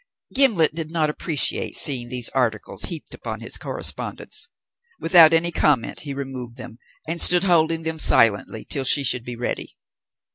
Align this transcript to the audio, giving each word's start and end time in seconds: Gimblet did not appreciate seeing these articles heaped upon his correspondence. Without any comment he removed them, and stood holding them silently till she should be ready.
Gimblet 0.33 0.73
did 0.73 0.89
not 0.89 1.11
appreciate 1.11 1.77
seeing 1.77 2.09
these 2.09 2.29
articles 2.29 2.85
heaped 2.85 3.13
upon 3.13 3.39
his 3.41 3.59
correspondence. 3.59 4.47
Without 4.99 5.31
any 5.31 5.51
comment 5.51 5.99
he 5.99 6.13
removed 6.15 6.57
them, 6.57 6.79
and 7.07 7.21
stood 7.21 7.43
holding 7.43 7.83
them 7.83 7.99
silently 7.99 8.65
till 8.65 8.83
she 8.83 9.03
should 9.03 9.23
be 9.23 9.35
ready. 9.35 9.77